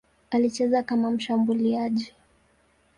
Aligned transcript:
Alicheza 0.31 0.83
kama 0.83 1.11
mshambuliaji. 1.11 2.13